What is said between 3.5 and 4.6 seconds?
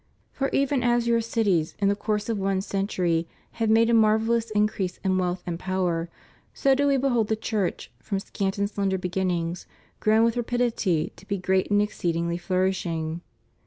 have made a marvellous